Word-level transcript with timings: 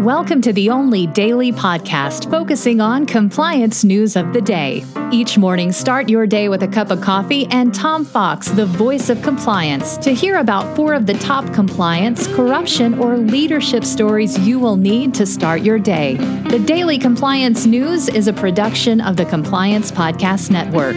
Welcome 0.00 0.40
to 0.42 0.52
the 0.54 0.70
only 0.70 1.06
daily 1.08 1.52
podcast 1.52 2.30
focusing 2.30 2.80
on 2.80 3.04
compliance 3.04 3.84
news 3.84 4.16
of 4.16 4.32
the 4.32 4.40
day. 4.40 4.82
Each 5.12 5.36
morning, 5.36 5.72
start 5.72 6.08
your 6.08 6.26
day 6.26 6.48
with 6.48 6.62
a 6.62 6.68
cup 6.68 6.90
of 6.90 7.02
coffee 7.02 7.46
and 7.50 7.74
Tom 7.74 8.06
Fox, 8.06 8.48
the 8.48 8.64
voice 8.64 9.10
of 9.10 9.20
compliance, 9.20 9.98
to 9.98 10.14
hear 10.14 10.38
about 10.38 10.74
four 10.74 10.94
of 10.94 11.04
the 11.04 11.12
top 11.12 11.52
compliance, 11.52 12.26
corruption, 12.28 12.98
or 12.98 13.18
leadership 13.18 13.84
stories 13.84 14.38
you 14.38 14.58
will 14.58 14.76
need 14.76 15.12
to 15.12 15.26
start 15.26 15.60
your 15.60 15.78
day. 15.78 16.14
The 16.48 16.60
Daily 16.60 16.96
Compliance 16.96 17.66
News 17.66 18.08
is 18.08 18.26
a 18.26 18.32
production 18.32 19.02
of 19.02 19.18
the 19.18 19.26
Compliance 19.26 19.92
Podcast 19.92 20.50
Network. 20.50 20.96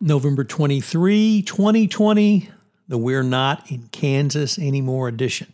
November 0.00 0.44
23, 0.44 1.42
2020, 1.42 2.48
the 2.86 2.96
We're 2.96 3.24
Not 3.24 3.68
in 3.72 3.88
Kansas 3.88 4.56
Anymore 4.56 5.08
edition. 5.08 5.52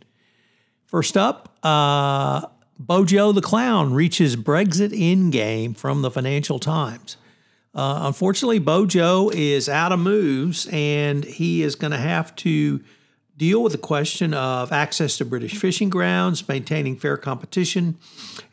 First 0.97 1.19
up, 1.19 1.59
uh, 1.63 2.47
Bojo 2.79 3.31
the 3.33 3.43
Clown 3.43 3.93
reaches 3.93 4.35
Brexit 4.35 4.99
endgame 4.99 5.77
from 5.77 6.01
the 6.01 6.11
Financial 6.11 6.59
Times. 6.59 7.19
Uh, 7.75 8.05
unfortunately, 8.05 8.61
Bojo 8.61 9.29
is 9.29 9.69
out 9.69 9.93
of 9.93 9.99
moves 9.99 10.67
and 10.73 11.23
he 11.23 11.63
is 11.63 11.75
going 11.75 11.91
to 11.91 11.99
have 11.99 12.35
to 12.37 12.83
deal 13.37 13.63
with 13.63 13.73
the 13.73 13.79
question 13.79 14.33
of 14.33 14.73
access 14.73 15.19
to 15.19 15.27
British 15.27 15.59
fishing 15.59 15.91
grounds, 15.91 16.49
maintaining 16.49 16.97
fair 16.97 17.19
competition 17.19 17.99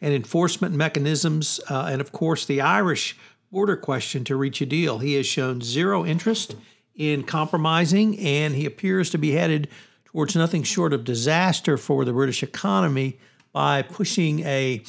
and 0.01 0.13
enforcement 0.13 0.75
mechanisms, 0.75 1.61
uh, 1.69 1.87
and 1.89 2.01
of 2.01 2.11
course, 2.11 2.45
the 2.45 2.59
Irish 2.59 3.15
border 3.53 3.77
question 3.77 4.25
to 4.25 4.35
reach 4.35 4.59
a 4.59 4.65
deal. 4.65 4.97
He 4.97 5.13
has 5.13 5.25
shown 5.25 5.61
zero 5.61 6.05
interest 6.05 6.57
in 6.93 7.23
compromising 7.23 8.19
and 8.19 8.53
he 8.53 8.65
appears 8.65 9.09
to 9.11 9.17
be 9.17 9.31
headed 9.31 9.69
towards 10.13 10.35
nothing 10.35 10.63
short 10.63 10.93
of 10.93 11.03
disaster 11.03 11.75
for 11.75 12.05
the 12.05 12.13
British 12.13 12.43
economy 12.43 13.17
by 13.51 13.81
pushing 13.81 14.41
a 14.41 14.81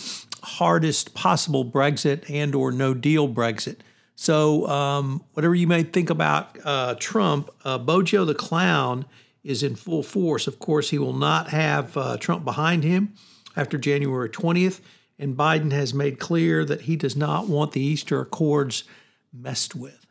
hardest 0.42 1.14
possible 1.14 1.64
Brexit 1.64 2.28
and 2.28 2.54
or 2.54 2.70
no 2.70 2.92
deal 2.92 3.28
Brexit. 3.28 3.78
So 4.16 4.68
um, 4.68 5.24
whatever 5.32 5.54
you 5.54 5.66
may 5.66 5.82
think 5.82 6.10
about 6.10 6.56
uh, 6.62 6.94
Trump, 6.98 7.50
uh, 7.64 7.78
Bojo 7.78 8.24
the 8.24 8.34
clown 8.34 9.06
is 9.42 9.62
in 9.62 9.74
full 9.74 10.02
force. 10.02 10.46
Of 10.46 10.58
course, 10.58 10.90
he 10.90 10.98
will 10.98 11.14
not 11.14 11.48
have 11.48 11.96
uh, 11.96 12.16
Trump 12.18 12.44
behind 12.44 12.84
him 12.84 13.14
after 13.56 13.78
January 13.78 14.28
20th, 14.28 14.80
and 15.18 15.36
Biden 15.36 15.72
has 15.72 15.94
made 15.94 16.18
clear 16.18 16.64
that 16.64 16.82
he 16.82 16.96
does 16.96 17.16
not 17.16 17.48
want 17.48 17.72
the 17.72 17.80
Easter 17.80 18.20
Accords 18.20 18.84
messed 19.32 19.74
with. 19.74 20.06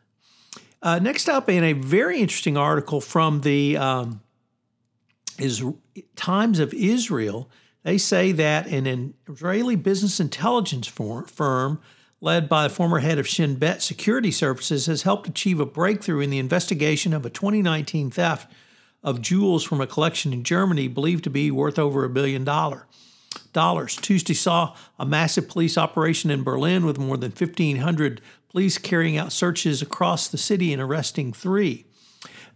Uh, 0.82 0.98
next 0.98 1.28
up, 1.28 1.48
in 1.48 1.64
a 1.64 1.72
very 1.72 2.20
interesting 2.20 2.56
article 2.56 3.00
from 3.00 3.40
the 3.40 3.76
um, 3.76 4.20
is 5.38 5.62
Times 6.16 6.58
of 6.58 6.72
Israel, 6.74 7.50
they 7.82 7.98
say 7.98 8.32
that 8.32 8.66
an 8.66 9.14
Israeli 9.28 9.76
business 9.76 10.20
intelligence 10.20 10.86
firm 10.86 11.80
led 12.20 12.48
by 12.48 12.62
the 12.62 12.74
former 12.74 13.00
head 13.00 13.18
of 13.18 13.28
Shin 13.28 13.56
Bet 13.56 13.82
Security 13.82 14.30
Services 14.30 14.86
has 14.86 15.02
helped 15.02 15.28
achieve 15.28 15.60
a 15.60 15.66
breakthrough 15.66 16.20
in 16.20 16.30
the 16.30 16.38
investigation 16.38 17.12
of 17.12 17.26
a 17.26 17.30
2019 17.30 18.10
theft 18.10 18.50
of 19.02 19.20
jewels 19.20 19.62
from 19.62 19.82
a 19.82 19.86
collection 19.86 20.32
in 20.32 20.42
Germany 20.42 20.88
believed 20.88 21.24
to 21.24 21.30
be 21.30 21.50
worth 21.50 21.78
over 21.78 22.04
a 22.04 22.10
billion 22.10 22.42
dollar 22.42 22.86
dollars. 23.52 23.96
Tuesday 23.96 24.34
saw 24.34 24.74
a 24.98 25.04
massive 25.04 25.48
police 25.48 25.76
operation 25.76 26.30
in 26.30 26.42
Berlin 26.42 26.86
with 26.86 26.98
more 26.98 27.16
than 27.16 27.30
1,500 27.30 28.20
police 28.48 28.78
carrying 28.78 29.18
out 29.18 29.32
searches 29.32 29.82
across 29.82 30.28
the 30.28 30.38
city 30.38 30.72
and 30.72 30.80
arresting 30.80 31.32
three. 31.32 31.86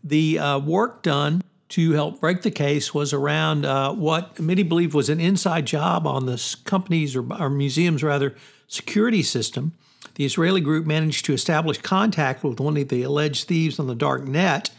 The 0.02 0.38
uh, 0.38 0.58
work 0.60 1.02
done 1.02 1.42
to 1.70 1.92
help 1.92 2.20
break 2.20 2.42
the 2.42 2.50
case 2.50 2.94
was 2.94 3.12
around 3.12 3.64
uh, 3.64 3.92
what 3.92 4.38
many 4.40 4.62
believe 4.62 4.94
was 4.94 5.08
an 5.08 5.20
inside 5.20 5.66
job 5.66 6.06
on 6.06 6.26
the 6.26 6.56
company's 6.64 7.14
or, 7.14 7.32
or 7.32 7.50
museum's 7.50 8.02
rather 8.02 8.34
security 8.66 9.22
system. 9.22 9.74
The 10.14 10.24
Israeli 10.24 10.60
group 10.60 10.86
managed 10.86 11.24
to 11.26 11.32
establish 11.32 11.78
contact 11.78 12.42
with 12.42 12.58
one 12.58 12.76
of 12.76 12.88
the 12.88 13.02
alleged 13.02 13.48
thieves 13.48 13.78
on 13.78 13.86
the 13.86 13.94
dark 13.94 14.24
net 14.24 14.70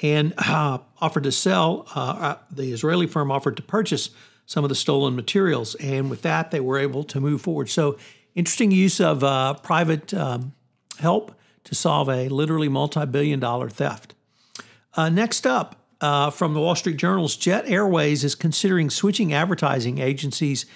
and 0.00 0.32
uh, 0.38 0.78
offered 1.00 1.24
to 1.24 1.32
sell. 1.32 1.86
Uh, 1.94 2.00
uh 2.00 2.38
the 2.50 2.72
Israeli 2.72 3.06
firm 3.06 3.30
offered 3.30 3.56
to 3.56 3.62
purchase 3.62 4.10
some 4.46 4.64
of 4.64 4.70
the 4.70 4.74
stolen 4.74 5.14
materials, 5.14 5.74
and 5.74 6.08
with 6.08 6.22
that, 6.22 6.50
they 6.50 6.60
were 6.60 6.78
able 6.78 7.04
to 7.04 7.20
move 7.20 7.42
forward. 7.42 7.68
So, 7.68 7.98
interesting 8.34 8.70
use 8.70 8.98
of 8.98 9.22
uh, 9.22 9.54
private 9.54 10.14
um, 10.14 10.54
help 10.98 11.38
to 11.64 11.74
solve 11.74 12.08
a 12.08 12.30
literally 12.30 12.68
multi-billion 12.70 13.40
dollar 13.40 13.68
theft. 13.68 14.14
Uh, 14.94 15.10
next 15.10 15.46
up, 15.46 15.76
uh, 16.00 16.30
from 16.30 16.54
the 16.54 16.60
Wall 16.60 16.74
Street 16.74 16.96
Journal's 16.96 17.36
Jet 17.36 17.68
Airways 17.68 18.24
is 18.24 18.34
considering 18.34 18.90
switching 18.90 19.32
advertising 19.32 19.98
agencies 19.98 20.66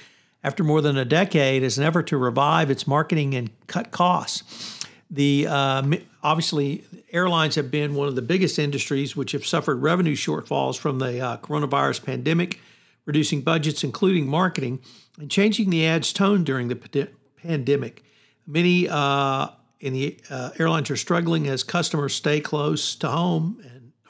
after 0.44 0.64
more 0.64 0.80
than 0.80 0.96
a 0.96 1.04
decade 1.04 1.62
as 1.62 1.78
an 1.78 1.84
effort 1.84 2.08
to 2.08 2.16
revive 2.16 2.70
its 2.70 2.86
marketing 2.86 3.34
and 3.34 3.50
cut 3.66 3.90
costs. 3.90 4.84
The 5.10 5.46
uh, 5.46 5.82
obviously 6.22 6.84
airlines 7.12 7.54
have 7.54 7.70
been 7.70 7.94
one 7.94 8.08
of 8.08 8.16
the 8.16 8.22
biggest 8.22 8.58
industries 8.58 9.14
which 9.14 9.32
have 9.32 9.46
suffered 9.46 9.76
revenue 9.76 10.16
shortfalls 10.16 10.78
from 10.78 10.98
the 10.98 11.20
uh, 11.20 11.36
coronavirus 11.36 12.04
pandemic, 12.04 12.60
reducing 13.04 13.42
budgets, 13.42 13.84
including 13.84 14.26
marketing, 14.26 14.80
and 15.18 15.30
changing 15.30 15.70
the 15.70 15.86
ads 15.86 16.12
tone 16.12 16.42
during 16.44 16.68
the 16.68 17.08
pandemic. 17.36 18.02
Many 18.46 18.88
uh, 18.88 19.48
in 19.80 19.92
the 19.92 20.18
uh, 20.30 20.50
airlines 20.58 20.90
are 20.90 20.96
struggling 20.96 21.46
as 21.46 21.62
customers 21.62 22.14
stay 22.14 22.40
close 22.40 22.94
to 22.96 23.08
home 23.08 23.62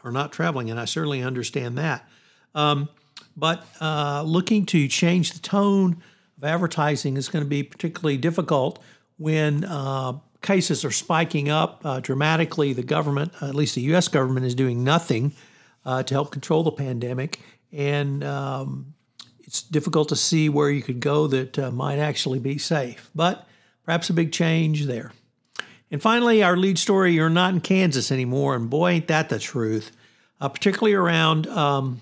are 0.05 0.13
not 0.13 0.33
traveling, 0.33 0.71
and 0.71 0.79
I 0.79 0.85
certainly 0.85 1.23
understand 1.23 1.79
that. 1.79 2.09
Um, 2.55 2.89
but 3.37 3.65
uh, 3.81 4.23
looking 4.25 4.67
to 4.67 4.89
change 4.89 5.33
the 5.33 5.41
tone 5.41 6.03
of 6.37 6.45
advertising 6.45 7.17
is 7.17 7.29
going 7.29 7.45
to 7.45 7.49
be 7.49 7.63
particularly 7.63 8.17
difficult 8.17 8.83
when 9.17 9.65
uh, 9.65 10.15
cases 10.43 10.85
are 10.85 10.91
spiking 10.91 11.49
up 11.49 11.81
uh, 11.85 12.01
dramatically. 12.01 12.73
The 12.73 12.83
government, 12.83 13.33
at 13.41 13.55
least 13.55 13.75
the 13.75 13.83
U.S. 13.83 14.09
government, 14.09 14.47
is 14.47 14.55
doing 14.55 14.85
nothing 14.85 15.33
uh, 15.85 16.03
to 16.03 16.15
help 16.15 16.31
control 16.31 16.63
the 16.63 16.73
pandemic, 16.73 17.41
and 17.73 18.23
um, 18.23 18.95
it's 19.41 19.63
difficult 19.63 20.09
to 20.11 20.17
see 20.17 20.49
where 20.49 20.71
you 20.71 20.83
could 20.83 21.01
go 21.01 21.27
that 21.27 21.59
uh, 21.59 21.71
might 21.71 21.99
actually 21.99 22.39
be 22.39 22.59
safe. 22.59 23.11
But 23.15 23.47
perhaps 23.85 24.11
a 24.11 24.13
big 24.13 24.33
change 24.33 24.87
there. 24.87 25.13
And 25.93 26.01
finally, 26.01 26.43
our 26.43 26.57
lead 26.57 26.79
story 26.79 27.13
you're 27.13 27.29
not 27.29 27.53
in 27.53 27.61
Kansas 27.61 28.11
anymore. 28.11 28.57
And 28.57 28.71
boy, 28.71 28.93
ain't 28.93 29.09
that 29.09 29.29
the 29.29 29.39
truth, 29.39 29.93
uh, 30.41 30.49
particularly 30.49 30.95
around 30.95 31.47
um, 31.49 32.01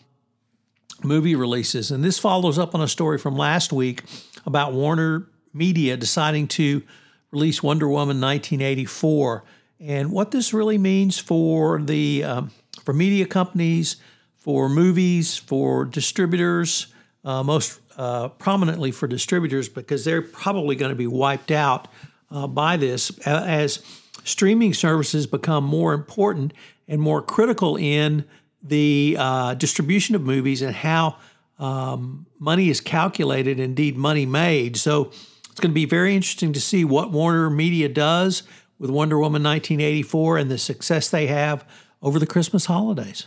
movie 1.02 1.34
releases. 1.34 1.90
And 1.90 2.04
this 2.04 2.16
follows 2.16 2.56
up 2.56 2.72
on 2.76 2.80
a 2.80 2.88
story 2.88 3.18
from 3.18 3.36
last 3.36 3.72
week 3.72 4.04
about 4.46 4.72
Warner 4.72 5.26
Media 5.52 5.96
deciding 5.96 6.46
to 6.48 6.84
release 7.32 7.64
Wonder 7.64 7.88
Woman 7.88 8.20
1984 8.20 9.44
and 9.80 10.12
what 10.12 10.30
this 10.30 10.54
really 10.54 10.78
means 10.78 11.18
for 11.18 11.80
the 11.80 12.22
um, 12.22 12.52
for 12.84 12.92
media 12.92 13.26
companies, 13.26 13.96
for 14.36 14.68
movies, 14.68 15.36
for 15.36 15.84
distributors, 15.84 16.86
uh, 17.24 17.42
most 17.42 17.80
uh, 17.96 18.28
prominently 18.28 18.92
for 18.92 19.08
distributors 19.08 19.68
because 19.68 20.04
they're 20.04 20.22
probably 20.22 20.76
going 20.76 20.90
to 20.90 20.96
be 20.96 21.08
wiped 21.08 21.50
out 21.50 21.88
uh, 22.30 22.46
by 22.46 22.76
this 22.76 23.10
as 23.26 23.82
streaming 24.24 24.74
services 24.74 25.26
become 25.26 25.64
more 25.64 25.92
important 25.92 26.52
and 26.88 27.00
more 27.00 27.22
critical 27.22 27.76
in 27.76 28.24
the 28.62 29.16
uh, 29.18 29.54
distribution 29.54 30.14
of 30.14 30.22
movies 30.22 30.62
and 30.62 30.74
how 30.74 31.16
um, 31.58 32.26
money 32.38 32.68
is 32.68 32.80
calculated, 32.80 33.60
indeed, 33.60 33.96
money 33.96 34.26
made. 34.26 34.76
So 34.76 35.06
it's 35.50 35.60
going 35.60 35.70
to 35.70 35.74
be 35.74 35.84
very 35.84 36.14
interesting 36.14 36.52
to 36.52 36.60
see 36.60 36.84
what 36.84 37.10
Warner 37.10 37.50
Media 37.50 37.88
does 37.88 38.42
with 38.78 38.91
Wonder 38.91 39.18
Woman 39.18 39.42
1984 39.42 40.38
and 40.38 40.50
the 40.50 40.58
success 40.58 41.10
they 41.10 41.26
have 41.26 41.66
over 42.02 42.18
the 42.18 42.26
Christmas 42.26 42.66
holidays. 42.66 43.26